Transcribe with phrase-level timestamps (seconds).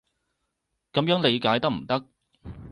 [0.93, 2.03] 噉樣理解得唔得？